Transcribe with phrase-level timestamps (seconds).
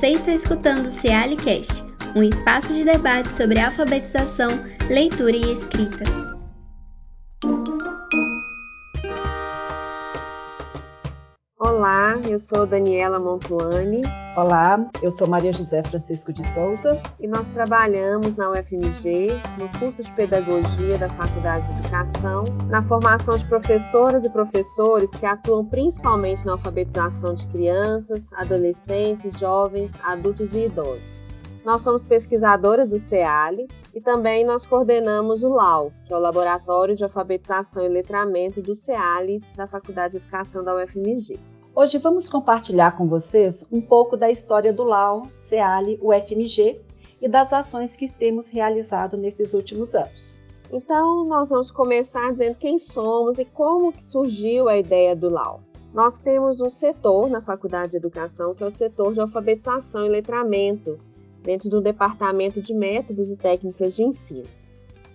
[0.00, 1.84] Você está escutando o Cealicast,
[2.16, 4.48] um espaço de debate sobre alfabetização,
[4.88, 6.04] leitura e escrita.
[11.58, 14.00] Olá, eu sou Daniela Montuani.
[14.42, 16.98] Olá, eu sou Maria José Francisco de Souza.
[17.20, 23.36] E nós trabalhamos na UFMG, no curso de Pedagogia da Faculdade de Educação, na formação
[23.36, 30.64] de professoras e professores que atuam principalmente na alfabetização de crianças, adolescentes, jovens, adultos e
[30.64, 31.22] idosos.
[31.62, 36.96] Nós somos pesquisadoras do CEALI e também nós coordenamos o LAU, que é o Laboratório
[36.96, 41.38] de Alfabetização e Letramento do CEALI da Faculdade de Educação da UFMG.
[41.72, 46.80] Hoje vamos compartilhar com vocês um pouco da história do LAU, CEALI, UFMG
[47.22, 50.40] e das ações que temos realizado nesses últimos anos.
[50.72, 55.60] Então, nós vamos começar dizendo quem somos e como que surgiu a ideia do LAU.
[55.94, 60.08] Nós temos um setor na Faculdade de Educação que é o setor de alfabetização e
[60.08, 60.98] letramento,
[61.40, 64.48] dentro do Departamento de Métodos e Técnicas de Ensino.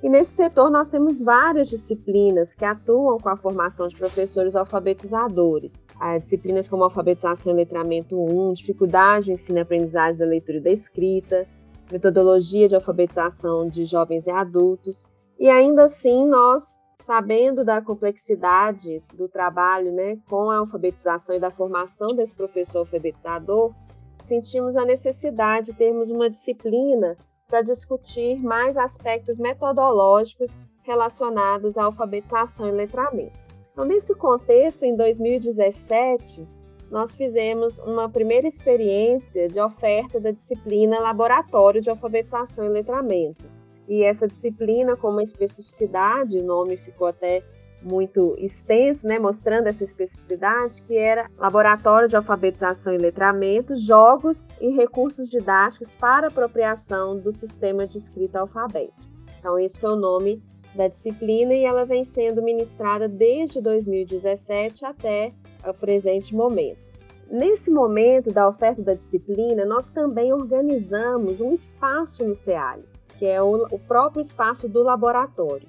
[0.01, 5.84] E nesse setor nós temos várias disciplinas que atuam com a formação de professores alfabetizadores.
[6.19, 11.47] Disciplinas como alfabetização e letramento 1, dificuldade, ensino e aprendizagem da leitura e da escrita,
[11.91, 15.05] metodologia de alfabetização de jovens e adultos.
[15.39, 21.51] E ainda assim, nós, sabendo da complexidade do trabalho né, com a alfabetização e da
[21.51, 23.73] formação desse professor alfabetizador,
[24.21, 27.15] sentimos a necessidade de termos uma disciplina
[27.47, 33.44] para discutir mais aspectos metodológicos relacionados à alfabetização e letramento.
[33.75, 36.47] Então, nesse contexto, em 2017,
[36.89, 43.43] nós fizemos uma primeira experiência de oferta da disciplina Laboratório de Alfabetização e Letramento.
[43.85, 47.43] E essa disciplina, com uma especificidade, o nome ficou até
[47.81, 54.69] muito extenso, né, mostrando essa especificidade, que era Laboratório de Alfabetização e Letramento, Jogos e
[54.69, 59.11] Recursos Didáticos para Apropriação do Sistema de Escrita Alfabética.
[59.37, 60.41] Então, esse foi o nome
[60.75, 65.33] da disciplina e ela vem sendo ministrada desde 2017 até
[65.65, 66.85] o presente momento.
[67.29, 72.83] Nesse momento da oferta da disciplina, nós também organizamos um espaço no CEALI,
[73.17, 75.67] que é o, o próprio espaço do laboratório.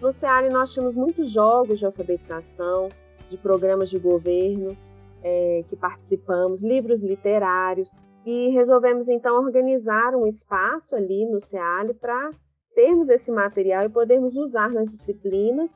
[0.00, 2.88] No SEARE nós tínhamos muitos jogos de alfabetização,
[3.30, 4.76] de programas de governo
[5.22, 7.90] é, que participamos, livros literários,
[8.24, 12.30] e resolvemos então organizar um espaço ali no SEALE para
[12.76, 15.70] termos esse material e podermos usar nas disciplinas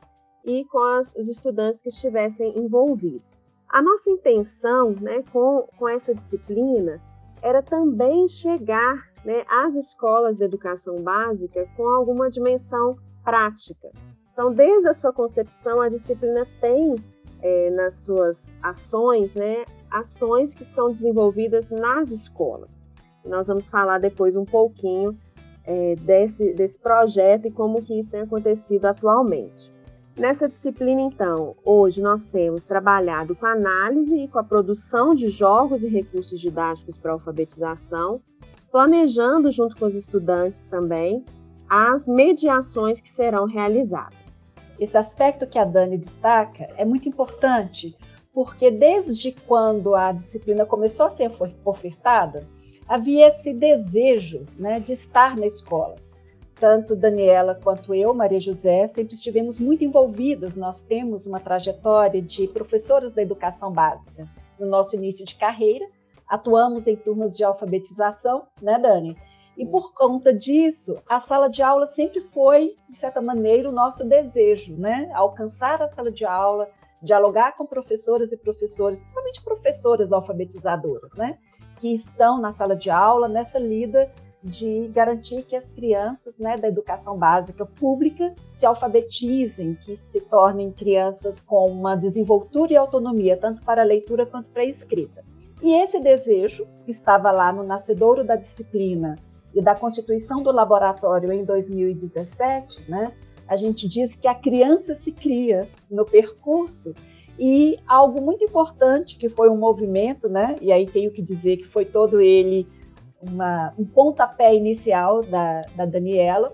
[0.45, 3.27] e com as, os estudantes que estivessem envolvidos.
[3.67, 7.01] A nossa intenção né, com, com essa disciplina
[7.41, 13.89] era também chegar né, às escolas de educação básica com alguma dimensão prática.
[14.31, 16.95] Então, desde a sua concepção, a disciplina tem
[17.41, 22.83] é, nas suas ações, né, ações que são desenvolvidas nas escolas.
[23.25, 25.17] Nós vamos falar depois um pouquinho
[25.65, 29.71] é, desse, desse projeto e como que isso tem acontecido atualmente.
[30.17, 35.29] Nessa disciplina, então, hoje nós temos trabalhado com a análise e com a produção de
[35.29, 38.21] jogos e recursos didáticos para alfabetização,
[38.71, 41.23] planejando junto com os estudantes também
[41.69, 44.19] as mediações que serão realizadas.
[44.77, 47.95] Esse aspecto que a Dani destaca é muito importante,
[48.33, 51.31] porque desde quando a disciplina começou a ser
[51.63, 52.45] ofertada,
[52.91, 55.95] havia esse desejo né, de estar na escola.
[56.55, 60.55] Tanto Daniela quanto eu, Maria José, sempre estivemos muito envolvidas.
[60.55, 64.27] Nós temos uma trajetória de professoras da educação básica
[64.59, 65.87] no nosso início de carreira.
[66.27, 69.15] Atuamos em turmas de alfabetização, né, Dani?
[69.57, 74.03] E por conta disso, a sala de aula sempre foi, de certa maneira, o nosso
[74.03, 75.09] desejo, né?
[75.13, 76.69] Alcançar a sala de aula,
[77.01, 81.37] dialogar com professoras e professores, principalmente professoras alfabetizadoras, né?
[81.81, 84.09] Que estão na sala de aula nessa lida
[84.43, 90.71] de garantir que as crianças né, da educação básica pública se alfabetizem, que se tornem
[90.71, 95.23] crianças com uma desenvoltura e autonomia, tanto para a leitura quanto para a escrita.
[95.61, 99.15] E esse desejo, que estava lá no nascedouro da disciplina
[99.53, 103.11] e da constituição do laboratório em 2017, né,
[103.47, 106.95] a gente diz que a criança se cria no percurso
[107.43, 111.67] e algo muito importante que foi um movimento, né, e aí tenho que dizer que
[111.67, 112.67] foi todo ele
[113.19, 116.53] uma, um pontapé inicial da, da Daniela,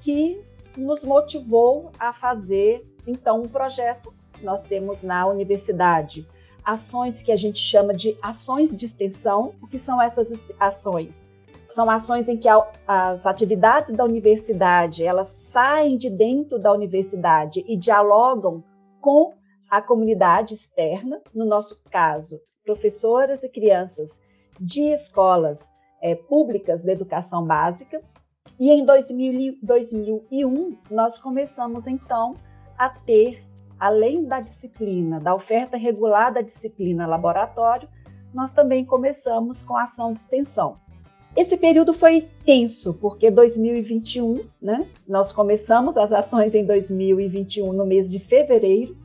[0.00, 0.40] que
[0.76, 4.14] nos motivou a fazer então um projeto.
[4.40, 6.24] Nós temos na universidade
[6.64, 9.52] ações que a gente chama de ações de extensão.
[9.60, 11.12] O que são essas ações?
[11.74, 17.76] são ações em que as atividades da universidade elas saem de dentro da universidade e
[17.76, 18.64] dialogam
[19.00, 19.32] com
[19.70, 24.08] a comunidade externa, no nosso caso, professoras e crianças
[24.58, 25.58] de escolas
[26.02, 28.02] é, públicas da educação básica.
[28.58, 32.34] E em 2000, 2001, nós começamos então
[32.76, 33.44] a ter,
[33.78, 37.88] além da disciplina, da oferta regular da disciplina laboratório,
[38.32, 40.76] nós também começamos com a ação de extensão.
[41.36, 48.10] Esse período foi tenso, porque 2021, né, nós começamos as ações em 2021 no mês
[48.10, 48.96] de fevereiro,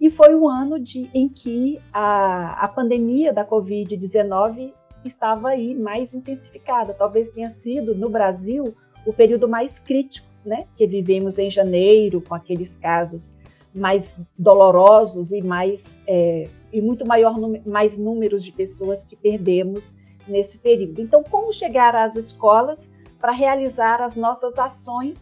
[0.00, 4.72] e foi um ano de, em que a, a pandemia da Covid-19
[5.04, 6.94] estava aí mais intensificada.
[6.94, 8.74] Talvez tenha sido, no Brasil,
[9.04, 13.34] o período mais crítico, né, que vivemos em janeiro, com aqueles casos
[13.74, 17.34] mais dolorosos e mais é, e muito maior
[17.66, 19.94] mais números de pessoas que perdemos
[20.26, 21.00] nesse período.
[21.00, 22.78] Então, como chegar às escolas
[23.18, 25.18] para realizar as nossas ações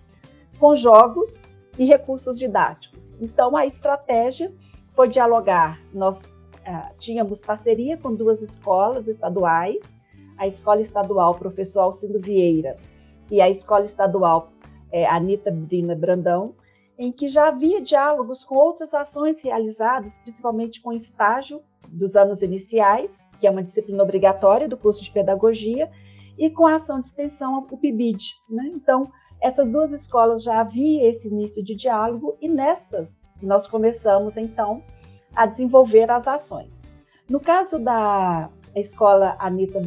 [0.58, 1.40] com jogos
[1.78, 3.06] e recursos didáticos?
[3.20, 4.52] Então, a estratégia
[4.96, 5.78] foi dialogar.
[5.92, 9.78] Nós uh, tínhamos parceria com duas escolas estaduais,
[10.38, 12.76] a Escola Estadual Professor Alcindo Vieira
[13.30, 14.50] e a Escola Estadual
[14.90, 16.54] é, Anita Brina Brandão,
[16.98, 23.18] em que já havia diálogos com outras ações realizadas, principalmente com estágio dos anos iniciais,
[23.38, 25.90] que é uma disciplina obrigatória do curso de pedagogia,
[26.38, 28.34] e com a ação de extensão, o PIBID.
[28.48, 28.70] Né?
[28.74, 29.10] Então,
[29.42, 34.82] essas duas escolas já havia esse início de diálogo e nestas nós começamos então
[35.34, 36.70] a desenvolver as ações.
[37.28, 39.80] No caso da escola Anita,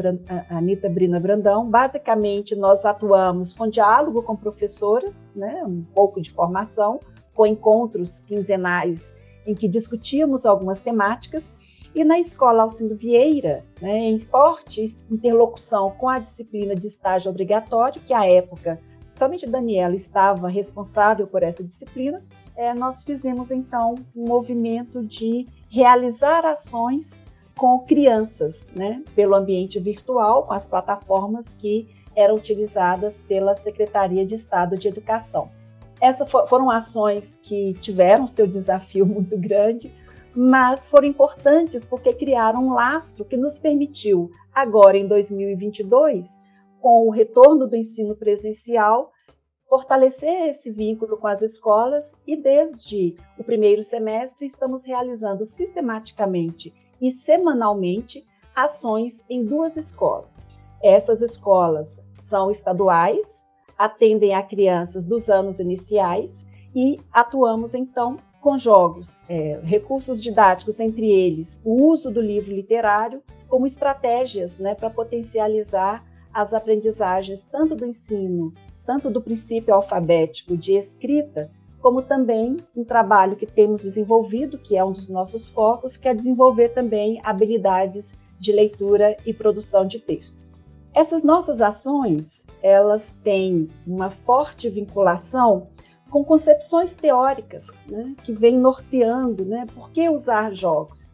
[0.49, 6.99] Anita Brina Brandão, basicamente nós atuamos com diálogo com professoras, né, um pouco de formação,
[7.33, 9.13] com encontros quinzenais
[9.45, 11.55] em que discutíamos algumas temáticas,
[11.95, 18.01] e na escola Alcindo Vieira, né, em forte interlocução com a disciplina de estágio obrigatório,
[18.01, 18.79] que à época
[19.15, 22.23] somente Daniela estava responsável por essa disciplina,
[22.55, 27.23] é, nós fizemos então um movimento de realizar ações
[27.57, 34.35] com crianças, né, pelo ambiente virtual, com as plataformas que eram utilizadas pela Secretaria de
[34.35, 35.49] Estado de Educação.
[36.01, 39.93] Essas foram ações que tiveram seu desafio muito grande,
[40.33, 46.25] mas foram importantes porque criaram um lastro que nos permitiu, agora em 2022,
[46.79, 49.11] com o retorno do ensino presencial,
[49.69, 57.11] fortalecer esse vínculo com as escolas e desde o primeiro semestre estamos realizando sistematicamente e
[57.11, 58.25] semanalmente
[58.55, 60.49] ações em duas escolas.
[60.81, 63.27] Essas escolas são estaduais,
[63.77, 66.35] atendem a crianças dos anos iniciais
[66.75, 73.21] e atuamos então com jogos, é, recursos didáticos, entre eles o uso do livro literário,
[73.47, 78.53] como estratégias né, para potencializar as aprendizagens tanto do ensino
[78.89, 84.83] tanto do princípio alfabético de escrita, como também um trabalho que temos desenvolvido, que é
[84.83, 90.63] um dos nossos focos, que é desenvolver também habilidades de leitura e produção de textos.
[90.91, 95.67] Essas nossas ações, elas têm uma forte vinculação
[96.09, 101.08] com concepções teóricas, né, que vêm norteando, né, por que usar jogos?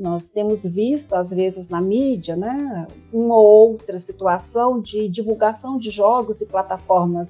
[0.00, 5.90] Nós temos visto, às vezes, na mídia, né, uma ou outra situação de divulgação de
[5.90, 7.28] jogos e plataformas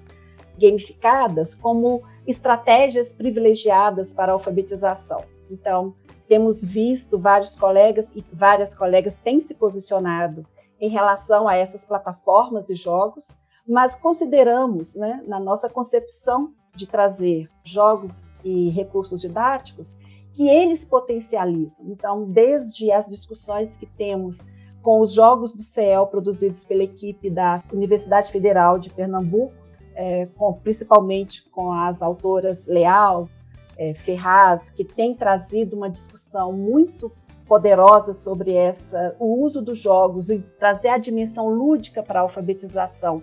[0.57, 5.19] gamificadas como estratégias privilegiadas para a alfabetização.
[5.51, 5.97] Então,
[6.29, 10.47] temos visto vários colegas e várias colegas têm se posicionado
[10.81, 13.27] em relação a essas plataformas e jogos,
[13.67, 19.99] mas consideramos, né, na nossa concepção de trazer jogos e recursos didáticos,
[20.33, 21.87] que eles potencializam.
[21.89, 24.39] Então, desde as discussões que temos
[24.83, 29.53] com os Jogos do Céu produzidos pela equipe da Universidade Federal de Pernambuco,
[29.95, 33.29] é, com, principalmente com as autoras Leal,
[33.77, 37.13] é, Ferraz, que tem trazido uma discussão muito
[37.47, 43.23] poderosa sobre essa, o uso dos jogos e trazer a dimensão lúdica para a alfabetização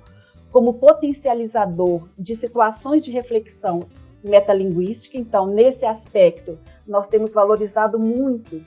[0.51, 3.79] como potencializador de situações de reflexão
[4.23, 5.17] metalinguística.
[5.17, 6.57] Então, nesse aspecto,
[6.88, 8.63] nós temos valorizado muito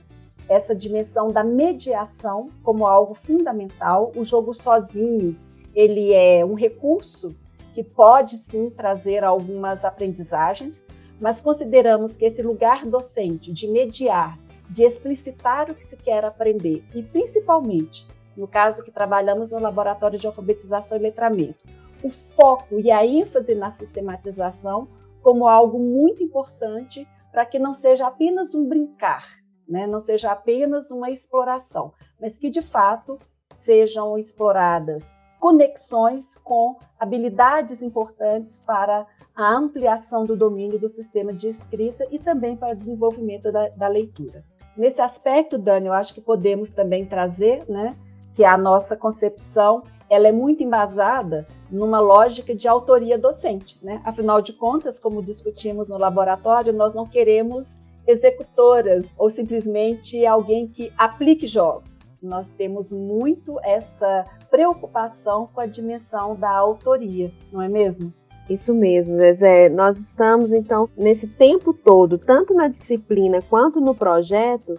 [0.49, 4.13] essa dimensão da mediação como algo fundamental.
[4.17, 5.37] O jogo sozinho,
[5.75, 7.35] ele é um recurso
[7.73, 10.75] que pode sim trazer algumas aprendizagens,
[11.21, 14.37] mas consideramos que esse lugar docente de mediar,
[14.69, 20.19] de explicitar o que se quer aprender e principalmente, no caso que trabalhamos no laboratório
[20.19, 21.65] de alfabetização e letramento,
[22.03, 24.89] o foco e a ênfase na sistematização
[25.23, 29.25] como algo muito importante para que não seja apenas um brincar,
[29.69, 29.87] né?
[29.87, 33.17] não seja apenas uma exploração, mas que de fato
[33.65, 35.05] sejam exploradas
[35.41, 42.55] conexões com habilidades importantes para a ampliação do domínio do sistema de escrita e também
[42.55, 44.45] para o desenvolvimento da, da leitura.
[44.77, 47.97] Nesse aspecto, Dani, eu acho que podemos também trazer né,
[48.35, 53.79] que a nossa concepção ela é muito embasada numa lógica de autoria docente.
[53.83, 54.01] Né?
[54.05, 57.69] Afinal de contas, como discutimos no laboratório, nós não queremos
[58.07, 61.99] executoras ou simplesmente alguém que aplique jogos.
[62.23, 68.13] Nós temos muito essa preocupação com a dimensão da autoria, não é mesmo?
[68.49, 69.69] Isso mesmo, Zezé.
[69.69, 74.77] Nós estamos, então, nesse tempo todo, tanto na disciplina quanto no projeto,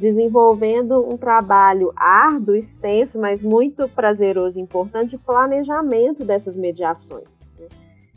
[0.00, 7.28] desenvolvendo um trabalho árduo, extenso, mas muito prazeroso e importante de planejamento dessas mediações.
[7.58, 7.68] Né?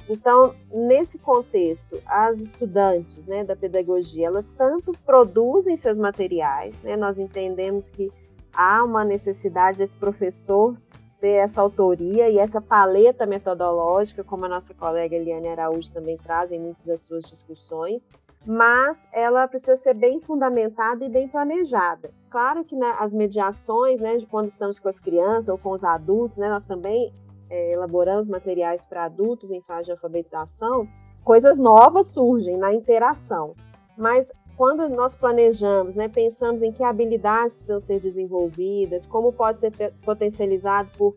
[0.09, 7.19] Então, nesse contexto, as estudantes né, da pedagogia, elas tanto produzem seus materiais, né, nós
[7.19, 8.09] entendemos que
[8.55, 10.77] há uma necessidade desse professor
[11.19, 16.49] ter essa autoria e essa paleta metodológica, como a nossa colega Eliane Araújo também traz
[16.49, 18.01] em muitas das suas discussões,
[18.45, 22.12] mas ela precisa ser bem fundamentada e bem planejada.
[22.29, 25.83] Claro que né, as mediações, né, de quando estamos com as crianças ou com os
[25.83, 27.13] adultos, né, nós também
[27.50, 30.88] é, elaboramos materiais para adultos em fase de alfabetização,
[31.23, 33.55] coisas novas surgem na interação.
[33.97, 39.71] Mas quando nós planejamos, né, pensamos em que habilidades precisam ser desenvolvidas, como pode ser
[40.03, 41.15] potencializado por,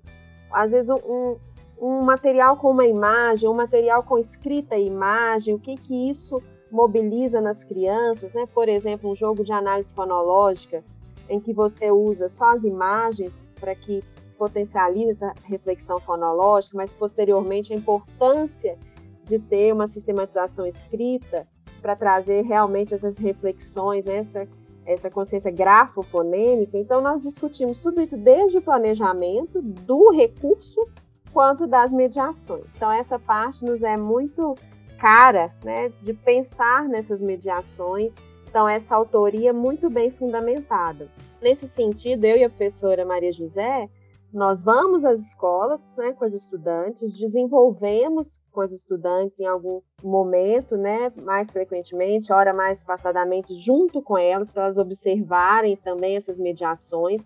[0.50, 1.36] às vezes, um,
[1.80, 6.40] um material com uma imagem, um material com escrita e imagem, o que que isso
[6.76, 8.46] mobiliza nas crianças, né?
[8.52, 10.84] Por exemplo, um jogo de análise fonológica
[11.26, 14.04] em que você usa só as imagens para que
[14.38, 18.78] potencialize essa reflexão fonológica, mas posteriormente a importância
[19.24, 21.48] de ter uma sistematização escrita
[21.80, 24.18] para trazer realmente essas reflexões, né?
[24.18, 24.46] essa,
[24.84, 26.76] essa consciência grafofonêmica.
[26.76, 30.86] Então, nós discutimos tudo isso desde o planejamento do recurso
[31.32, 32.76] quanto das mediações.
[32.76, 34.54] Então, essa parte nos é muito
[34.98, 38.14] cara né, de pensar nessas mediações.
[38.48, 41.08] Então, essa autoria muito bem fundamentada.
[41.42, 43.88] Nesse sentido, eu e a professora Maria José,
[44.32, 50.76] nós vamos às escolas né, com as estudantes, desenvolvemos com as estudantes em algum momento,
[50.76, 57.24] né, mais frequentemente, hora mais passadamente, junto com elas, para elas observarem também essas mediações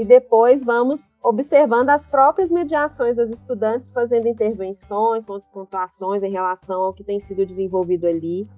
[0.00, 6.94] e depois vamos observando as próprias mediações das estudantes, fazendo intervenções, pontuações em relação ao
[6.94, 8.48] que tem sido desenvolvido ali.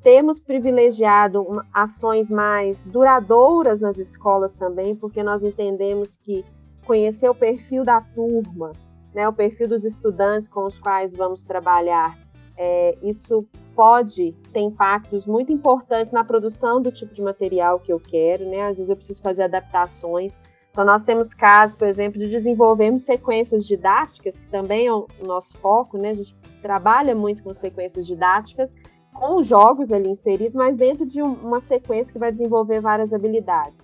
[0.00, 1.44] Temos privilegiado
[1.74, 6.44] ações mais duradouras nas escolas também, porque nós entendemos que
[6.86, 8.70] conhecer o perfil da turma,
[9.12, 12.16] né, o perfil dos estudantes com os quais vamos trabalhar,
[12.56, 13.44] é, isso
[13.74, 18.62] pode ter impactos muito importantes na produção do tipo de material que eu quero, né?
[18.62, 20.36] Às vezes eu preciso fazer adaptações
[20.72, 25.56] então, nós temos casos, por exemplo, de desenvolvermos sequências didáticas, que também é o nosso
[25.58, 26.10] foco, né?
[26.10, 28.74] A gente trabalha muito com sequências didáticas,
[29.12, 33.74] com jogos ali inseridos, mas dentro de uma sequência que vai desenvolver várias habilidades.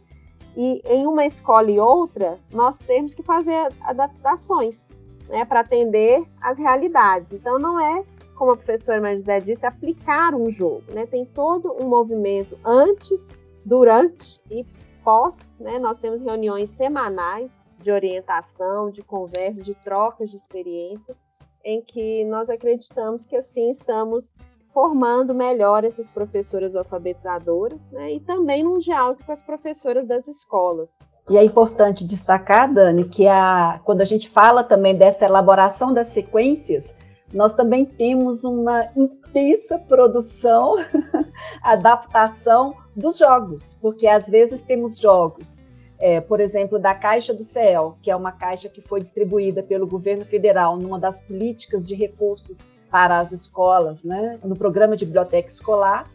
[0.57, 4.88] E em uma escola e outra, nós temos que fazer adaptações,
[5.28, 7.35] né, para atender às realidades.
[7.35, 8.02] Então, não é,
[8.35, 11.04] como a professora Maria José disse, aplicar um jogo, né?
[11.04, 14.64] Tem todo um movimento antes, durante e
[15.08, 17.50] pós, né, nós temos reuniões semanais
[17.80, 21.16] de orientação, de conversas, de trocas de experiências,
[21.64, 24.30] em que nós acreditamos que assim estamos
[24.70, 30.90] formando melhor essas professoras alfabetizadoras né, e também num diálogo com as professoras das escolas.
[31.30, 36.08] E é importante destacar, Dani, que a, quando a gente fala também dessa elaboração das
[36.08, 36.94] sequências,
[37.32, 40.76] nós também temos uma intensa produção,
[41.62, 45.58] adaptação dos jogos, porque às vezes temos jogos,
[45.99, 49.87] é, por exemplo, da Caixa do Céu, que é uma caixa que foi distribuída pelo
[49.87, 52.56] governo federal numa das políticas de recursos
[52.90, 56.11] para as escolas, né, no programa de biblioteca escolar,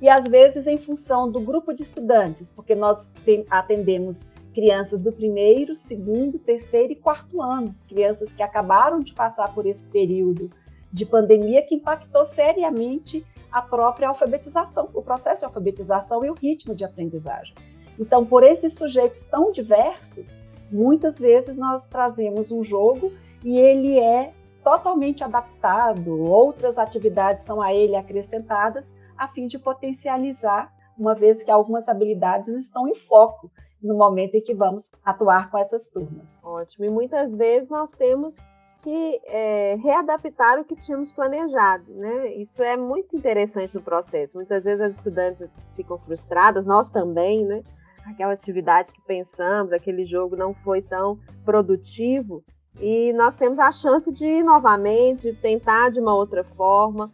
[0.00, 3.10] e às vezes em função do grupo de estudantes, porque nós
[3.50, 4.18] atendemos
[4.54, 9.88] crianças do primeiro, segundo, terceiro e quarto ano, crianças que acabaram de passar por esse
[9.88, 10.48] período
[10.92, 16.74] de pandemia que impactou seriamente a própria alfabetização, o processo de alfabetização e o ritmo
[16.74, 17.54] de aprendizagem.
[17.98, 20.36] Então, por esses sujeitos tão diversos,
[20.70, 23.12] muitas vezes nós trazemos um jogo
[23.44, 24.32] e ele é
[24.62, 28.84] totalmente adaptado, outras atividades são a ele acrescentadas
[29.16, 33.50] a fim de potencializar, uma vez que algumas habilidades estão em foco
[33.84, 36.26] no momento em que vamos atuar com essas turmas.
[36.42, 36.86] Ótimo.
[36.86, 38.36] E muitas vezes nós temos
[38.82, 42.34] que é, readaptar o que tínhamos planejado, né?
[42.34, 44.36] Isso é muito interessante no processo.
[44.36, 47.62] Muitas vezes as estudantes ficam frustradas, nós também, né?
[48.04, 52.44] Aquela atividade que pensamos, aquele jogo não foi tão produtivo
[52.78, 57.10] e nós temos a chance de ir novamente, de tentar de uma outra forma.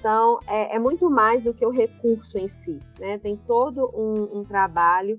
[0.00, 3.18] Então, é, é muito mais do que o recurso em si, né?
[3.18, 5.16] Tem todo um, um trabalho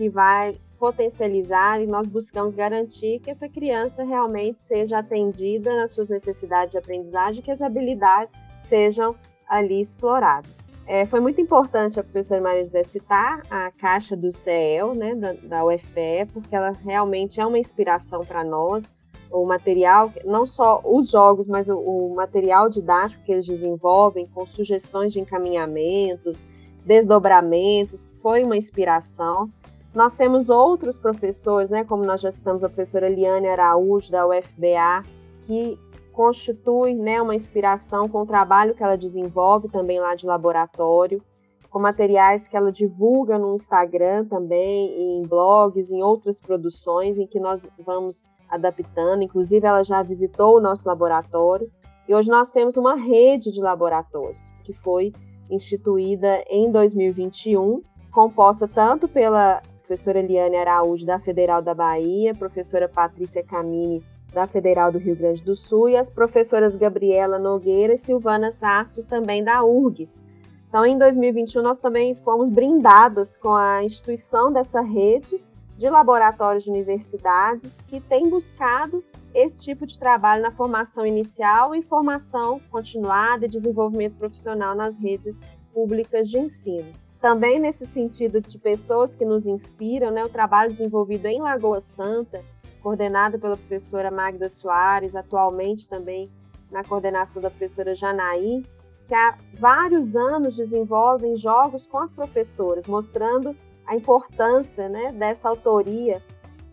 [0.00, 6.08] que vai potencializar e nós buscamos garantir que essa criança realmente seja atendida nas suas
[6.08, 9.14] necessidades de aprendizagem, que as habilidades sejam
[9.46, 10.50] ali exploradas.
[10.86, 15.34] É, foi muito importante a professora Maria José citar a caixa do CEL, né, da,
[15.34, 18.90] da UFPE, porque ela realmente é uma inspiração para nós.
[19.30, 24.46] O material, não só os jogos, mas o, o material didático que eles desenvolvem, com
[24.46, 26.46] sugestões de encaminhamentos,
[26.86, 29.50] desdobramentos, foi uma inspiração.
[29.94, 35.02] Nós temos outros professores, né, como nós já citamos a professora Eliane Araújo, da UFBA,
[35.46, 35.78] que
[36.12, 41.22] constitui né, uma inspiração com o trabalho que ela desenvolve também lá de laboratório,
[41.68, 47.40] com materiais que ela divulga no Instagram também, em blogs, em outras produções em que
[47.40, 49.22] nós vamos adaptando.
[49.22, 51.70] Inclusive, ela já visitou o nosso laboratório
[52.08, 55.12] e hoje nós temos uma rede de laboratórios que foi
[55.48, 63.42] instituída em 2021, composta tanto pela professora Eliane Araújo, da Federal da Bahia, professora Patrícia
[63.42, 64.00] Camini,
[64.32, 69.02] da Federal do Rio Grande do Sul, e as professoras Gabriela Nogueira e Silvana Sasso,
[69.02, 70.22] também da URGS.
[70.68, 75.42] Então, em 2021, nós também fomos brindadas com a instituição dessa rede
[75.76, 79.02] de laboratórios de universidades que tem buscado
[79.34, 85.40] esse tipo de trabalho na formação inicial e formação continuada e desenvolvimento profissional nas redes
[85.74, 86.92] públicas de ensino.
[87.20, 92.42] Também nesse sentido de pessoas que nos inspiram, né, o trabalho desenvolvido em Lagoa Santa
[92.82, 96.30] coordenada pela professora Magda Soares, atualmente também
[96.70, 98.64] na coordenação da professora Janaí,
[99.06, 106.22] que há vários anos desenvolvem jogos com as professoras, mostrando a importância né, dessa autoria.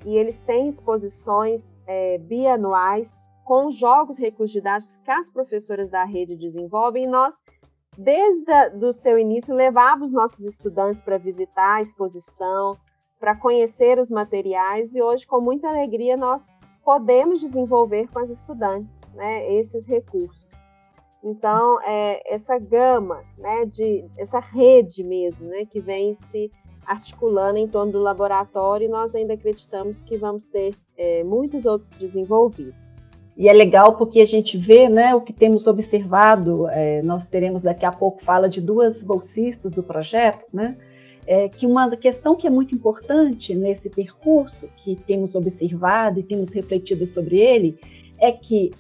[0.06, 3.12] E eles têm exposições é, bianuais
[3.44, 7.06] com jogos recursos didáticos que as professoras da rede desenvolvem.
[7.06, 7.34] E nós,
[7.98, 8.51] desde
[8.86, 12.78] o seu início, levávamos nossos estudantes para visitar a exposição,
[13.19, 16.45] para conhecer os materiais e hoje, com muita alegria, nós
[16.86, 20.52] podemos desenvolver com as estudantes né, esses recursos.
[21.24, 26.52] Então, é, essa gama, né, de, essa rede mesmo, né, que vem se
[26.86, 32.97] articulando em torno do laboratório, nós ainda acreditamos que vamos ter é, muitos outros desenvolvidos.
[33.38, 37.62] E é legal porque a gente vê né, o que temos observado, é, nós teremos
[37.62, 40.76] daqui a pouco fala de duas bolsistas do projeto, né?
[41.28, 46.54] é, que uma questão que é muito importante nesse percurso que temos observado e temos
[46.54, 47.78] refletido sobre ele
[48.17, 48.71] é que,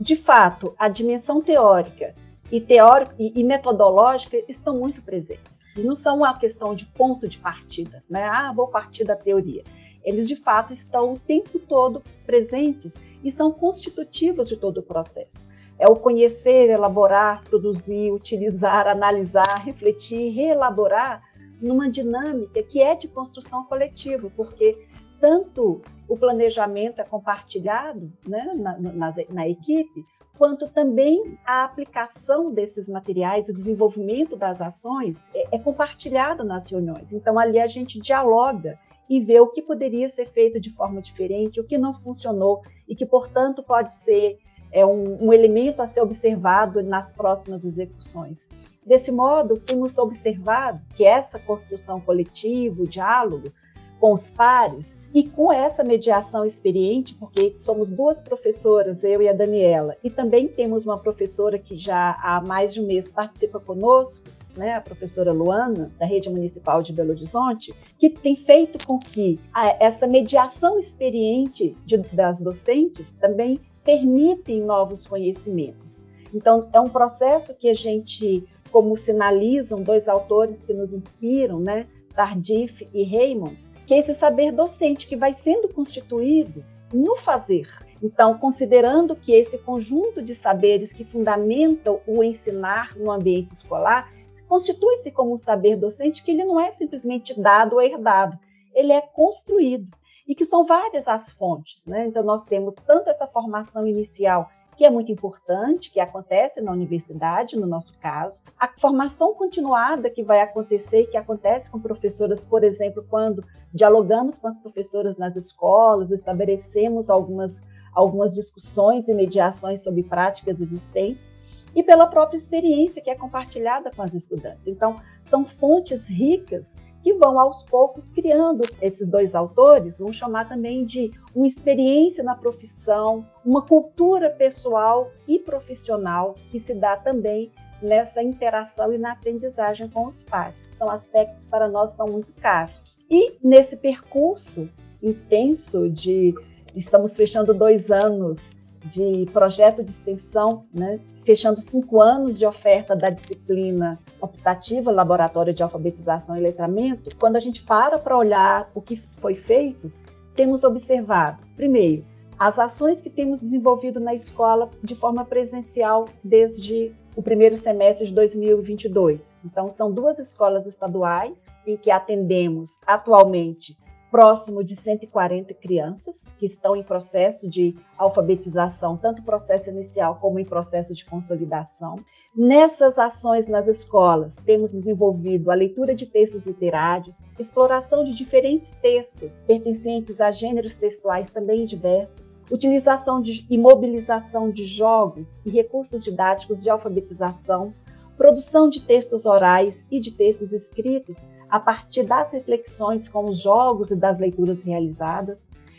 [0.00, 2.14] de fato, a dimensão teórica
[2.50, 5.60] e, teórico, e, e metodológica estão muito presentes.
[5.76, 8.24] Não são uma questão de ponto de partida, né?
[8.24, 9.62] Ah, vou partir da teoria.
[10.02, 12.92] Eles, de fato, estão o tempo todo presentes
[13.22, 15.48] e são constitutivos de todo o processo.
[15.78, 21.22] É o conhecer, elaborar, produzir, utilizar, analisar, refletir, reelaborar
[21.60, 24.86] numa dinâmica que é de construção coletiva, porque
[25.20, 30.04] tanto o planejamento é compartilhado né, na, na, na, equipe,
[30.36, 37.12] quanto também a aplicação desses materiais, o desenvolvimento das ações é, é compartilhado nas reuniões.
[37.12, 38.78] Então, ali a gente dialoga
[39.10, 42.94] e vê o que poderia ser feito de forma diferente, o que não funcionou e
[42.94, 44.38] que, portanto, pode ser
[44.70, 48.48] é, um, um elemento a ser observado nas próximas execuções.
[48.86, 53.52] Desse modo, temos observado que essa construção coletiva, o diálogo
[53.98, 59.32] com os pares, e com essa mediação experiente, porque somos duas professoras, eu e a
[59.32, 64.24] Daniela, e também temos uma professora que já há mais de um mês participa conosco,
[64.56, 69.38] né, a professora Luana, da Rede Municipal de Belo Horizonte, que tem feito com que
[69.78, 76.00] essa mediação experiente de, das docentes também permitem novos conhecimentos.
[76.32, 81.86] Então, é um processo que a gente como sinalizam dois autores que nos inspiram, né,
[82.14, 87.68] Tardif e Raymond, que é esse saber docente que vai sendo constituído no fazer.
[88.02, 94.10] Então, considerando que esse conjunto de saberes que fundamentam o ensinar no ambiente escolar
[94.50, 98.36] constitui-se como um saber docente que ele não é simplesmente dado ou herdado,
[98.74, 101.80] ele é construído e que são várias as fontes.
[101.86, 102.08] Né?
[102.08, 107.54] Então, nós temos tanto essa formação inicial que é muito importante, que acontece na universidade,
[107.54, 113.04] no nosso caso, a formação continuada que vai acontecer, que acontece com professoras, por exemplo,
[113.08, 117.52] quando dialogamos com as professoras nas escolas, estabelecemos algumas,
[117.94, 121.29] algumas discussões e mediações sobre práticas existentes,
[121.74, 124.66] e pela própria experiência que é compartilhada com as estudantes.
[124.66, 130.84] Então, são fontes ricas que vão aos poucos criando esses dois autores, vão chamar também
[130.84, 138.22] de uma experiência na profissão, uma cultura pessoal e profissional que se dá também nessa
[138.22, 140.54] interação e na aprendizagem com os pais.
[140.76, 142.84] São aspectos para nós são muito caros.
[143.08, 144.68] E nesse percurso
[145.02, 146.34] intenso de
[146.76, 148.38] estamos fechando dois anos
[148.84, 150.98] de projeto de extensão, né?
[151.24, 157.40] fechando cinco anos de oferta da disciplina optativa Laboratório de Alfabetização e Letramento, quando a
[157.40, 159.92] gente para para olhar o que foi feito,
[160.34, 162.04] temos observado, primeiro,
[162.38, 168.14] as ações que temos desenvolvido na escola de forma presencial desde o primeiro semestre de
[168.14, 169.20] 2022.
[169.44, 171.34] Então, são duas escolas estaduais
[171.66, 173.76] em que atendemos atualmente
[174.10, 180.44] próximo de 140 crianças que estão em processo de alfabetização, tanto processo inicial como em
[180.44, 181.96] processo de consolidação.
[182.34, 189.32] Nessas ações nas escolas, temos desenvolvido a leitura de textos literários, exploração de diferentes textos
[189.42, 196.62] pertencentes a gêneros textuais também diversos, utilização de, e mobilização de jogos e recursos didáticos
[196.62, 197.72] de alfabetização,
[198.16, 201.16] produção de textos orais e de textos escritos
[201.50, 205.38] a partir das reflexões com os jogos e das leituras realizadas.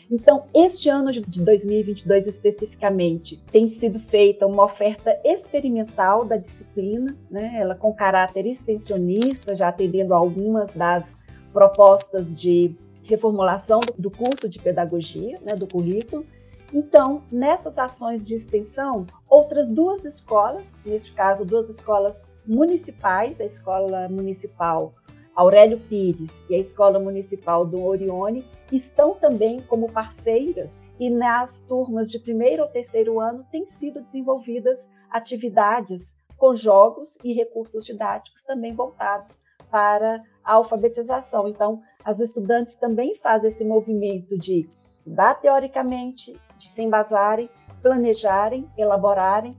[0.09, 7.53] Então, este ano de 2022 especificamente, tem sido feita uma oferta experimental da disciplina, né?
[7.55, 11.05] ela com caráter extensionista, já atendendo algumas das
[11.53, 15.55] propostas de reformulação do curso de pedagogia, né?
[15.55, 16.25] do currículo.
[16.73, 24.09] Então, nessas ações de extensão, outras duas escolas, neste caso, duas escolas municipais, a Escola
[24.09, 24.93] Municipal
[25.35, 32.11] Aurélio Pires e a Escola Municipal do Orione estão também como parceiras e nas turmas
[32.11, 34.77] de primeiro ou terceiro ano têm sido desenvolvidas
[35.09, 39.39] atividades com jogos e recursos didáticos também voltados
[39.69, 41.47] para a alfabetização.
[41.47, 47.49] Então, as estudantes também fazem esse movimento de estudar teoricamente, de se embasarem,
[47.81, 49.55] planejarem, elaborarem,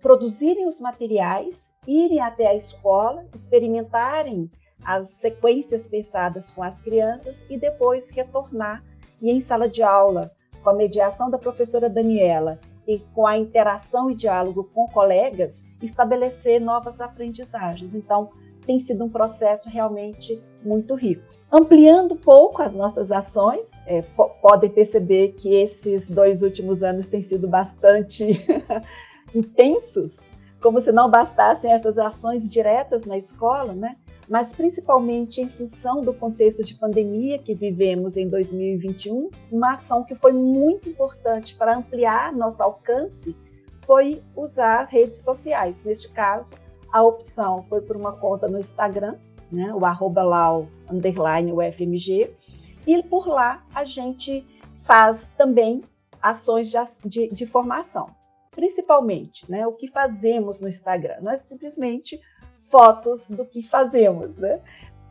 [0.00, 4.50] produzirem os materiais irem até a escola, experimentarem
[4.84, 8.82] as sequências pensadas com as crianças e depois retornar
[9.20, 10.30] e em sala de aula,
[10.62, 16.60] com a mediação da professora Daniela e com a interação e diálogo com colegas, estabelecer
[16.60, 17.94] novas aprendizagens.
[17.94, 18.30] Então,
[18.66, 21.22] tem sido um processo realmente muito rico.
[21.52, 24.02] Ampliando um pouco as nossas ações, é,
[24.42, 28.44] podem perceber que esses dois últimos anos têm sido bastante
[29.34, 30.12] intensos
[30.64, 33.98] como se não bastassem essas ações diretas na escola, né?
[34.26, 40.14] mas principalmente em função do contexto de pandemia que vivemos em 2021, uma ação que
[40.14, 43.36] foi muito importante para ampliar nosso alcance
[43.84, 45.76] foi usar redes sociais.
[45.84, 46.54] Neste caso,
[46.90, 49.16] a opção foi por uma conta no Instagram,
[49.52, 50.22] né, o arroba
[52.86, 54.46] e por lá a gente
[54.84, 55.82] faz também
[56.22, 58.23] ações de, de, de formação
[58.54, 59.66] principalmente, né?
[59.66, 61.16] O que fazemos no Instagram.
[61.20, 62.20] Não é simplesmente
[62.70, 64.60] fotos do que fazemos, né?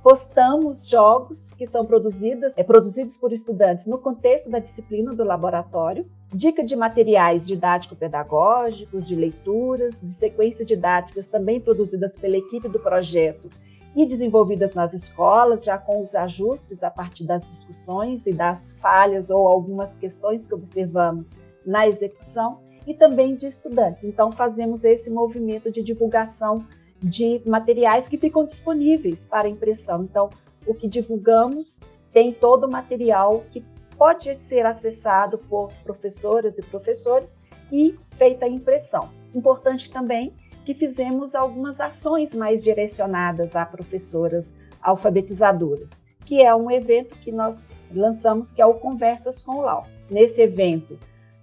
[0.03, 6.06] Postamos jogos que são produzidos, é, produzidos por estudantes no contexto da disciplina do laboratório,
[6.34, 13.49] dica de materiais didático-pedagógicos, de leituras, de sequências didáticas também produzidas pela equipe do projeto
[13.95, 19.29] e desenvolvidas nas escolas, já com os ajustes a partir das discussões e das falhas
[19.29, 21.34] ou algumas questões que observamos
[21.65, 24.03] na execução e também de estudantes.
[24.03, 26.65] Então, fazemos esse movimento de divulgação
[27.01, 30.03] de materiais que ficam disponíveis para impressão.
[30.03, 30.29] Então,
[30.65, 31.77] o que divulgamos
[32.11, 33.63] tem todo o material que
[33.97, 37.37] pode ser acessado por professoras e professores
[37.71, 39.09] e feita a impressão.
[39.33, 40.33] Importante também
[40.65, 44.49] que fizemos algumas ações mais direcionadas a professoras
[44.81, 45.89] alfabetizadoras,
[46.25, 49.85] que é um evento que nós lançamos que é o Conversas com o Lau.
[50.09, 50.97] Nesse evento,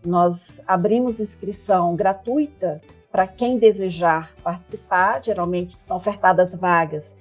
[0.05, 5.23] nós abrimos inscrição gratuita para quem desejar participar.
[5.23, 7.15] Geralmente são ofertadas vagas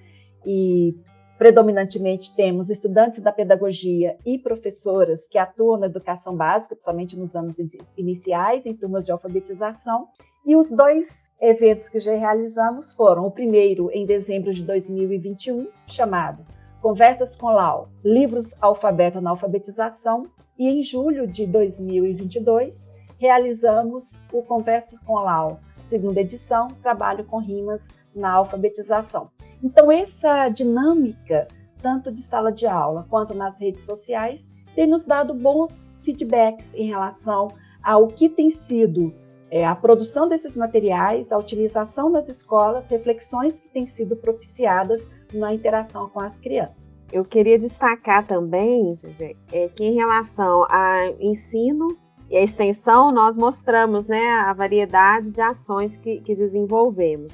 [0.46, 0.96] e
[1.38, 7.56] predominantemente temos estudantes da pedagogia e professoras que atuam na educação básica, somente nos anos
[7.98, 10.08] iniciais, em turmas de alfabetização.
[10.46, 11.08] E os dois
[11.42, 16.44] eventos que já realizamos foram o primeiro em dezembro de 2021, chamado
[16.82, 22.74] Conversas com Lau, Livros Alfabeto na Alfabetização, e em julho de 2022
[23.20, 29.30] realizamos o Conversas com Lau, segunda edição, Trabalho com Rimas na Alfabetização.
[29.62, 31.50] Então, essa dinâmica,
[31.82, 34.42] tanto de sala de aula quanto nas redes sociais,
[34.74, 37.50] tem nos dado bons feedbacks em relação
[37.84, 39.14] ao que tem sido
[39.52, 45.54] é, a produção desses materiais, a utilização nas escolas, reflexões que têm sido propiciadas na
[45.54, 46.76] interação com as crianças.
[47.12, 51.98] Eu queria destacar também dizer, é, que em relação ao ensino
[52.30, 57.34] e a extensão, nós mostramos né, a variedade de ações que, que desenvolvemos.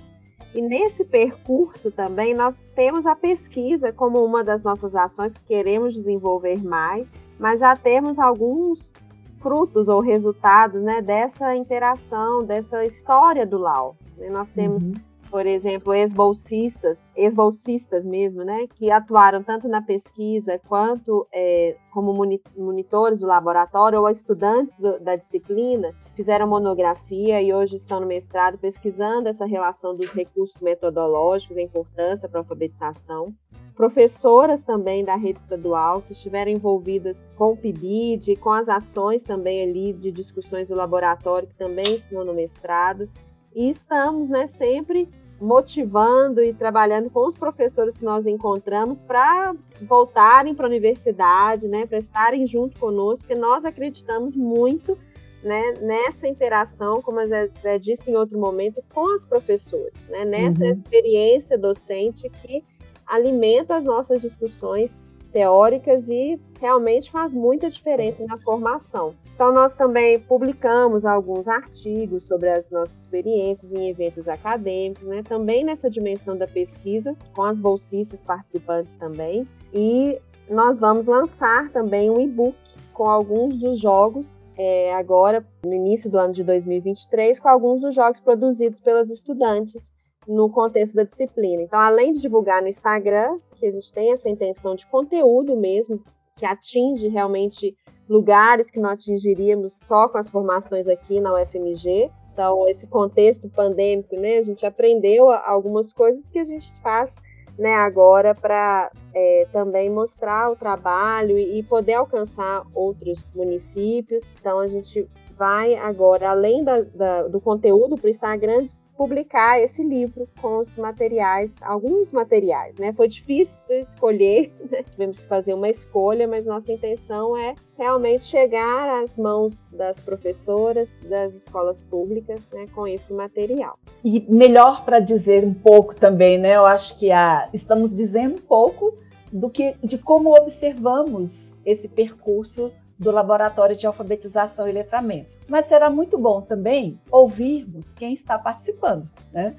[0.53, 5.93] E nesse percurso também nós temos a pesquisa como uma das nossas ações que queremos
[5.93, 8.93] desenvolver mais, mas já temos alguns
[9.41, 13.97] frutos ou resultados né, dessa interação, dessa história do Lau.
[14.31, 14.93] Nós temos uhum
[15.29, 22.13] por exemplo, ex-bolsistas, ex-bolsistas mesmo, né, que atuaram tanto na pesquisa quanto é, como
[22.57, 28.57] monitores do laboratório ou estudantes do, da disciplina, fizeram monografia e hoje estão no mestrado
[28.57, 33.33] pesquisando essa relação dos recursos metodológicos, a importância para a alfabetização.
[33.75, 39.63] Professoras também da rede estadual que estiveram envolvidas com o PIBID, com as ações também
[39.63, 43.09] ali de discussões do laboratório que também estão no mestrado.
[43.55, 50.53] E estamos né, sempre motivando e trabalhando com os professores que nós encontramos para voltarem
[50.53, 54.97] para a universidade, né, para estarem junto conosco, porque nós acreditamos muito
[55.43, 60.63] né, nessa interação, como a Zé, disse em outro momento, com os professores, né, nessa
[60.63, 60.71] uhum.
[60.71, 62.63] experiência docente que
[63.05, 64.97] alimenta as nossas discussões
[65.35, 69.13] teóricas e realmente faz muita diferença na formação.
[69.33, 75.21] Então, nós também publicamos alguns artigos sobre as nossas experiências em eventos acadêmicos, né?
[75.23, 79.45] também nessa dimensão da pesquisa, com as bolsistas participantes também.
[79.73, 80.17] E
[80.49, 82.55] nós vamos lançar também um e-book
[82.93, 87.93] com alguns dos jogos, é, agora, no início do ano de 2023, com alguns dos
[87.93, 89.93] jogos produzidos pelas estudantes
[90.27, 91.61] no contexto da disciplina.
[91.61, 96.01] Então, além de divulgar no Instagram, que a gente tem essa intenção de conteúdo mesmo,
[96.35, 97.75] que atinge realmente
[98.09, 102.11] lugares que não atingiríamos só com as formações aqui na UFMG.
[102.31, 107.09] Então, esse contexto pandêmico, né, a gente aprendeu algumas coisas que a gente faz
[107.57, 114.29] né, agora para é, também mostrar o trabalho e poder alcançar outros municípios.
[114.39, 115.07] Então, a gente
[115.37, 120.75] vai agora, além da, da, do conteúdo para o Instagram, publicar esse livro com os
[120.77, 122.93] materiais, alguns materiais, né?
[122.93, 124.83] Foi difícil escolher, né?
[124.83, 130.97] tivemos que fazer uma escolha, mas nossa intenção é realmente chegar às mãos das professoras
[131.09, 133.77] das escolas públicas, né, com esse material.
[134.03, 136.55] E melhor para dizer um pouco também, né?
[136.55, 138.97] Eu acho que a, estamos dizendo um pouco
[139.31, 141.31] do que de como observamos
[141.65, 145.29] esse percurso do Laboratório de Alfabetização e Letramento.
[145.47, 149.09] Mas será muito bom também ouvirmos quem está participando.
[149.31, 149.55] Né?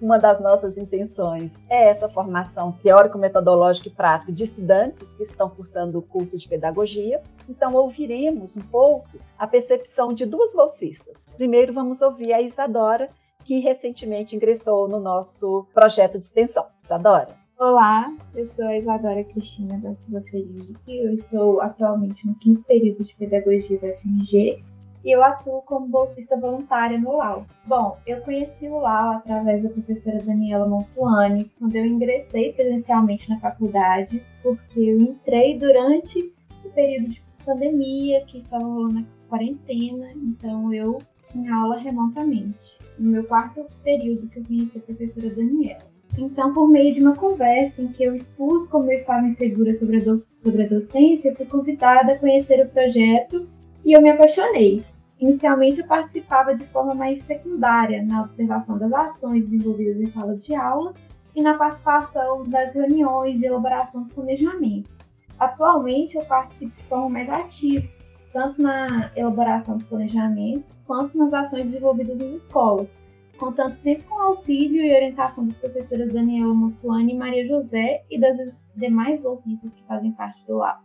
[0.00, 5.98] Uma das nossas intenções é essa formação teórico-metodológica e prática de estudantes que estão cursando
[5.98, 7.20] o curso de pedagogia.
[7.48, 11.16] Então, ouviremos um pouco a percepção de duas bolsistas.
[11.36, 13.08] Primeiro, vamos ouvir a Isadora,
[13.44, 16.66] que recentemente ingressou no nosso projeto de extensão.
[16.84, 17.47] Isadora.
[17.60, 20.78] Olá, eu sou a Isadora Cristina da Silva Felipe.
[20.86, 24.62] Eu estou atualmente no quinto período de Pedagogia da FMG
[25.04, 27.44] e eu atuo como bolsista voluntária no LAU.
[27.66, 33.40] Bom, eu conheci o LAU através da professora Daniela Montuani quando eu ingressei presencialmente na
[33.40, 36.32] faculdade, porque eu entrei durante
[36.64, 42.78] o período de pandemia que estava rolando a quarentena, então eu tinha aula remotamente.
[43.00, 45.97] No meu quarto período que eu conheci a professora Daniela.
[46.20, 49.98] Então, por meio de uma conversa em que eu expus como eu estava insegura sobre
[49.98, 53.48] a, do, sobre a docência, fui convidada a conhecer o projeto
[53.86, 54.84] e eu me apaixonei.
[55.20, 60.56] Inicialmente, eu participava de forma mais secundária na observação das ações desenvolvidas em sala de
[60.56, 60.92] aula
[61.36, 64.98] e na participação das reuniões de elaboração dos planejamentos.
[65.38, 67.86] Atualmente, eu participo de forma mais ativa,
[68.32, 72.97] tanto na elaboração dos planejamentos quanto nas ações desenvolvidas nas escolas,
[73.38, 78.20] contando sempre com o auxílio e orientação das professoras Daniela Motuani e Maria José e
[78.20, 78.36] das
[78.76, 80.80] demais bolsistas que fazem parte do lab.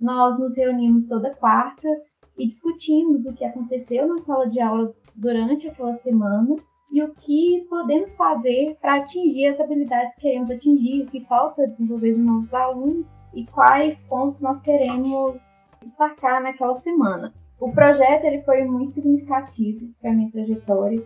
[0.00, 1.88] Nós nos reunimos toda quarta
[2.36, 6.56] e discutimos o que aconteceu na sala de aula durante aquela semana
[6.92, 11.66] e o que podemos fazer para atingir as habilidades que queremos atingir, o que falta
[11.68, 17.32] desenvolver nos nossos alunos e quais pontos nós queremos destacar naquela semana.
[17.58, 21.02] O projeto ele foi muito significativo para a minha trajetória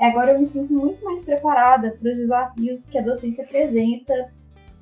[0.00, 4.32] Agora eu me sinto muito mais preparada para os desafios que a docência apresenta,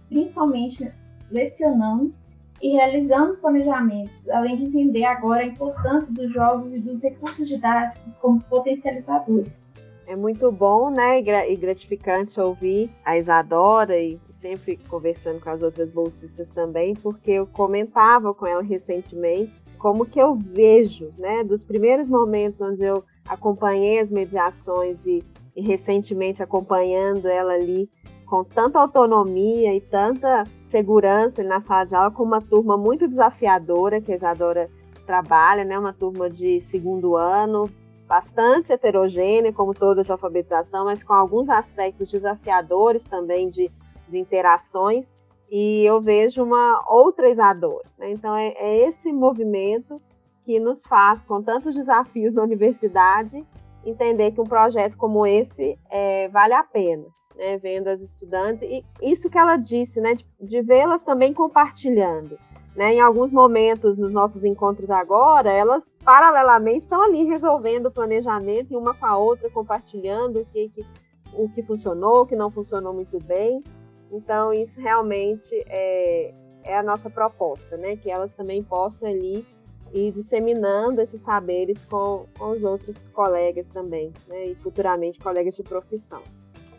[0.09, 0.91] principalmente
[1.31, 2.15] lecionando
[2.63, 7.49] e realizando os planejamentos, além de entender agora a importância dos jogos e dos recursos
[7.49, 9.69] didáticos como potencializadores.
[10.07, 15.89] É muito bom, né, e gratificante ouvir a Isadora e sempre conversando com as outras
[15.91, 22.09] bolsistas também, porque eu comentava com ela recentemente como que eu vejo, né, dos primeiros
[22.09, 25.23] momentos onde eu acompanhei as mediações e,
[25.55, 27.91] e recentemente acompanhando ela ali
[28.27, 34.01] com tanta autonomia e tanta segurança na sala de aula, com uma turma muito desafiadora
[34.01, 34.71] que a Isadora
[35.07, 35.79] trabalha, né?
[35.79, 37.69] Uma turma de segundo ano,
[38.09, 43.71] bastante heterogênea, como toda de alfabetização, mas com alguns aspectos desafiadores também de,
[44.09, 45.15] de interações,
[45.51, 47.85] e eu vejo uma outra Isadora.
[47.99, 48.11] Né?
[48.13, 50.01] Então, é, é esse movimento
[50.45, 53.45] que nos faz, com tantos desafios na universidade,
[53.85, 57.59] entender que um projeto como esse é, vale a pena, né?
[57.59, 60.15] vendo as estudantes, e isso que ela disse, né?
[60.15, 62.39] de, de vê-las também compartilhando.
[62.75, 68.73] Né, em alguns momentos nos nossos encontros agora, elas paralelamente estão ali resolvendo o planejamento
[68.73, 70.87] e uma com a outra, compartilhando o que, que,
[71.35, 73.63] o que funcionou, o que não funcionou muito bem.
[74.11, 76.33] Então, isso realmente é,
[76.65, 77.95] é a nossa proposta, né?
[77.97, 79.47] Que elas também possam ali
[79.93, 84.47] ir disseminando esses saberes com, com os outros colegas também, né?
[84.47, 86.23] E futuramente colegas de profissão.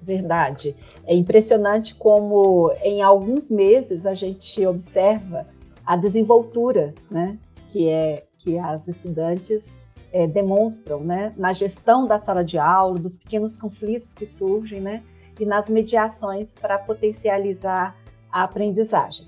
[0.02, 0.76] Verdade.
[1.06, 5.47] É impressionante como em alguns meses a gente observa
[5.86, 7.38] a desenvoltura, né,
[7.69, 9.65] que é que as estudantes
[10.12, 15.02] é, demonstram, né, na gestão da sala de aula, dos pequenos conflitos que surgem, né,
[15.39, 17.95] e nas mediações para potencializar
[18.32, 19.26] a aprendizagem.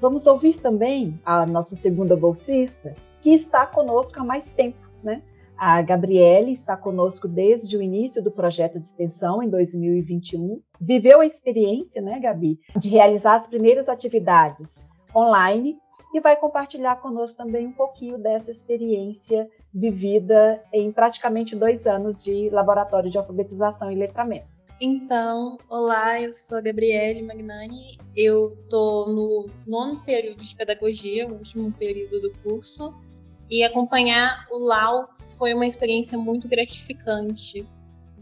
[0.00, 5.22] Vamos ouvir também a nossa segunda bolsista, que está conosco há mais tempo, né?
[5.56, 10.60] A Gabriele está conosco desde o início do projeto de extensão em 2021.
[10.78, 14.68] Viveu a experiência, né, Gabi, de realizar as primeiras atividades
[15.16, 15.78] online
[16.12, 22.50] e vai compartilhar conosco também um pouquinho dessa experiência vivida em praticamente dois anos de
[22.50, 24.52] laboratório de alfabetização e letramento.
[24.78, 31.34] Então, olá, eu sou a Gabriele Magnani, eu estou no nono período de pedagogia, o
[31.34, 32.92] último período do curso,
[33.54, 37.64] e acompanhar o LAU foi uma experiência muito gratificante.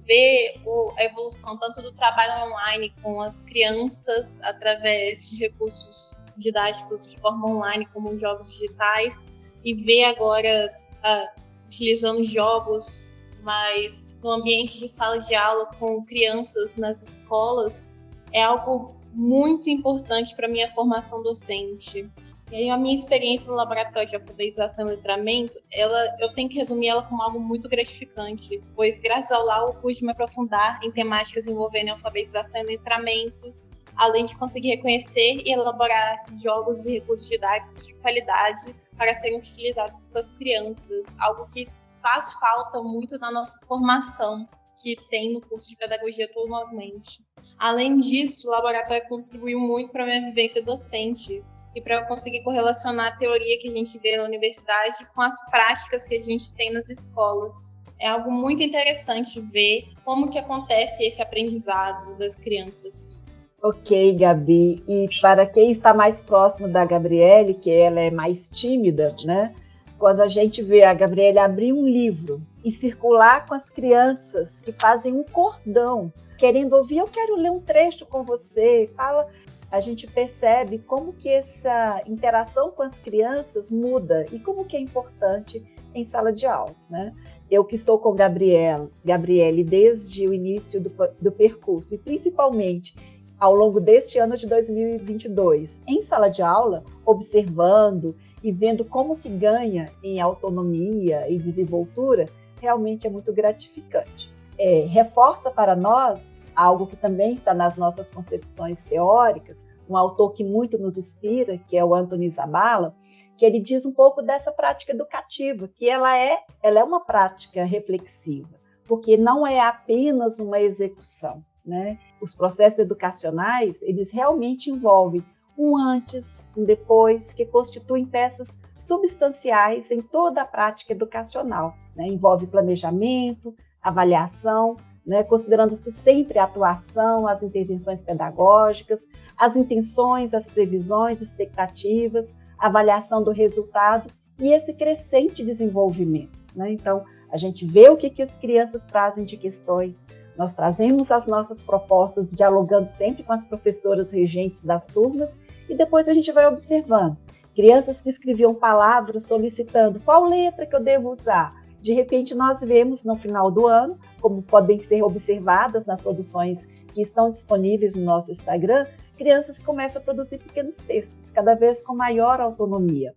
[0.06, 7.06] Ver o, a evolução tanto do trabalho online com as crianças através de recursos didáticos
[7.06, 9.24] de forma online, como jogos digitais,
[9.64, 16.76] e ver agora uh, utilizando jogos mais no ambiente de sala de aula com crianças
[16.76, 17.88] nas escolas
[18.32, 22.10] é algo muito importante para minha formação docente.
[22.52, 26.88] E a minha experiência no laboratório de alfabetização e letramento, ela, eu tenho que resumir
[26.88, 31.48] ela como algo muito gratificante, pois graças ao lá eu pude me aprofundar em temáticas
[31.48, 33.54] envolvendo alfabetização e letramento,
[33.96, 40.08] além de conseguir reconhecer e elaborar jogos de recursos didáticos de qualidade para serem utilizados
[40.08, 41.66] com as crianças, algo que
[42.02, 44.46] faz falta muito na nossa formação
[44.82, 47.24] que tem no curso de pedagogia atualmente.
[47.58, 51.42] Além disso, o laboratório contribuiu muito para a minha vivência docente
[51.74, 55.34] e para eu conseguir correlacionar a teoria que a gente vê na universidade com as
[55.50, 57.78] práticas que a gente tem nas escolas.
[57.98, 63.22] É algo muito interessante ver como que acontece esse aprendizado das crianças.
[63.62, 64.82] Ok, Gabi.
[64.88, 69.54] E para quem está mais próximo da Gabriele, que ela é mais tímida, né?
[70.00, 74.72] Quando a gente vê a Gabriele abrir um livro e circular com as crianças que
[74.72, 79.28] fazem um cordão, querendo ouvir, eu quero ler um trecho com você, fala,
[79.72, 84.80] a gente percebe como que essa interação com as crianças muda e como que é
[84.80, 87.14] importante em sala de aula, né?
[87.50, 92.94] Eu que estou com Gabriela, Gabriele desde o início do, do percurso e principalmente
[93.40, 99.30] ao longo deste ano de 2022 em sala de aula, observando e vendo como que
[99.30, 102.26] ganha em autonomia e desenvoltura,
[102.60, 104.30] realmente é muito gratificante.
[104.58, 106.20] É, reforça para nós
[106.54, 109.56] algo que também está nas nossas concepções teóricas,
[109.88, 112.94] um autor que muito nos inspira, que é o Anthony Zabala,
[113.36, 117.64] que ele diz um pouco dessa prática educativa, que ela é, ela é uma prática
[117.64, 118.48] reflexiva,
[118.86, 121.98] porque não é apenas uma execução, né?
[122.20, 125.24] Os processos educacionais, eles realmente envolvem
[125.58, 128.48] um antes, um depois, que constituem peças
[128.86, 131.74] substanciais em toda a prática educacional.
[131.94, 132.06] Né?
[132.06, 135.22] Envolve planejamento, avaliação, né?
[135.22, 139.00] considerando-se sempre a atuação, as intervenções pedagógicas,
[139.36, 144.08] as intenções, as previsões, expectativas, avaliação do resultado
[144.38, 146.38] e esse crescente desenvolvimento.
[146.54, 146.72] Né?
[146.72, 149.98] Então, a gente vê o que, que as crianças trazem de questões,
[150.36, 155.30] nós trazemos as nossas propostas, dialogando sempre com as professoras regentes das turmas,
[155.68, 157.16] e depois a gente vai observando.
[157.54, 161.61] Crianças que escreviam palavras solicitando qual letra que eu devo usar.
[161.82, 166.64] De repente, nós vemos no final do ano, como podem ser observadas nas produções
[166.94, 168.86] que estão disponíveis no nosso Instagram,
[169.18, 173.12] crianças começam a produzir pequenos textos, cada vez com maior autonomia.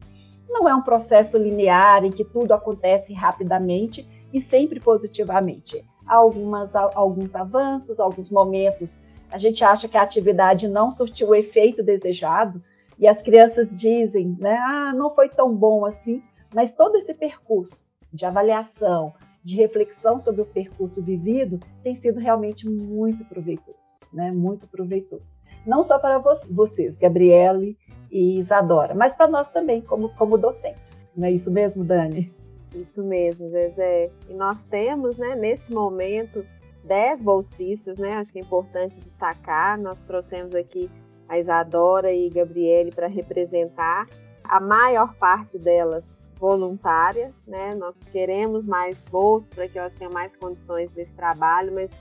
[0.49, 7.35] Não é um processo linear em que tudo acontece rapidamente e sempre positivamente algumas, alguns
[7.35, 8.97] avanços, alguns momentos
[9.31, 12.61] a gente acha que a atividade não surtiu o efeito desejado
[12.97, 17.84] e as crianças dizem, né, ah, não foi tão bom assim, mas todo esse percurso
[18.13, 23.77] de avaliação, de reflexão sobre o percurso vivido tem sido realmente muito proveitoso,
[24.11, 24.31] né?
[24.31, 25.39] Muito proveitoso.
[25.65, 26.17] Não só para
[26.49, 27.77] vocês, Gabriele
[28.11, 30.91] e Isadora, mas para nós também, como, como docentes.
[31.15, 32.33] Não é isso mesmo, Dani?
[32.73, 34.11] Isso mesmo, Zezé.
[34.27, 36.45] E nós temos, né, nesse momento,
[36.83, 38.13] 10 bolsistas, né?
[38.13, 39.79] Acho que é importante destacar.
[39.79, 40.89] Nós trouxemos aqui
[41.27, 44.07] a Isadora e Gabriele para representar.
[44.43, 47.73] A maior parte delas voluntária, né?
[47.75, 51.97] Nós queremos mais bolsas para que elas tenham mais condições desse trabalho, mas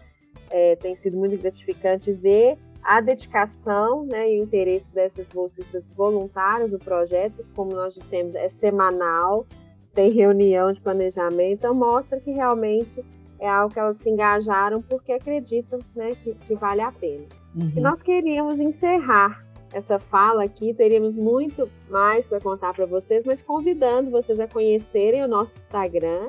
[0.51, 6.71] é, tem sido muito gratificante ver a dedicação né, e o interesse dessas bolsistas voluntárias
[6.71, 9.47] no projeto, como nós dissemos, é semanal,
[9.95, 13.03] tem reunião de planejamento, então mostra que realmente
[13.39, 17.25] é algo que elas se engajaram porque acreditam né, que, que vale a pena.
[17.55, 17.73] Uhum.
[17.75, 19.45] E nós queríamos encerrar
[19.75, 25.25] essa fala aqui, teríamos muito mais para contar para vocês, mas convidando vocês a conhecerem
[25.25, 26.29] o nosso Instagram,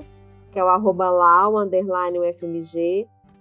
[0.52, 1.12] que é o arroba.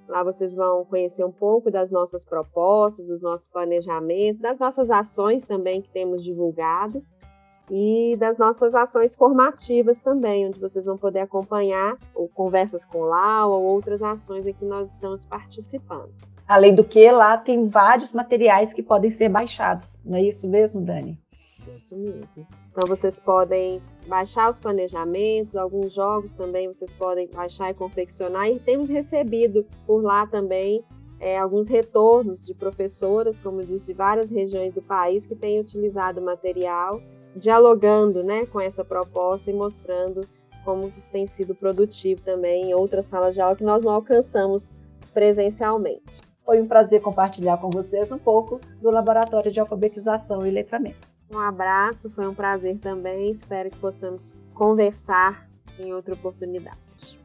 [0.06, 5.46] Lá vocês vão conhecer um pouco das nossas propostas, dos nossos planejamentos, das nossas ações
[5.46, 7.02] também que temos divulgado
[7.70, 13.52] e das nossas ações formativas também, onde vocês vão poder acompanhar ou conversas com Lau
[13.52, 16.12] ou outras ações em que nós estamos participando.
[16.46, 19.98] Além do que, lá tem vários materiais que podem ser baixados.
[20.04, 21.18] Não é isso mesmo, Dani?
[21.74, 22.46] Isso mesmo.
[22.70, 28.48] Então vocês podem baixar os planejamentos, alguns jogos também vocês podem baixar e confeccionar.
[28.48, 30.84] E temos recebido por lá também
[31.18, 36.20] é, alguns retornos de professoras, como disse, de várias regiões do país que têm utilizado
[36.20, 37.00] o material,
[37.34, 40.20] dialogando né, com essa proposta e mostrando
[40.64, 44.74] como isso tem sido produtivo também em outras salas de aula que nós não alcançamos
[45.12, 46.20] presencialmente.
[46.44, 51.08] Foi um prazer compartilhar com vocês um pouco do Laboratório de Alfabetização e Letramento.
[51.32, 53.30] Um abraço, foi um prazer também.
[53.30, 57.18] Espero que possamos conversar em outra oportunidade.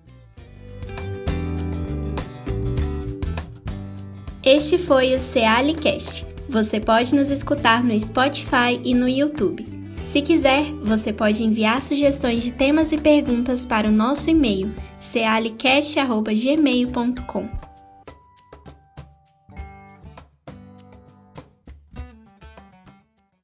[4.44, 6.26] Este foi o Cealicast.
[6.48, 9.68] Você pode nos escutar no Spotify e no YouTube.
[10.02, 17.69] Se quiser, você pode enviar sugestões de temas e perguntas para o nosso e-mail cealicast.gmail.com.